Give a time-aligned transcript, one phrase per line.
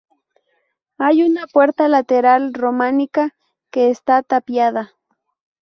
[0.97, 3.35] Hay una puerta lateral románica,
[3.69, 4.93] que está tapiada.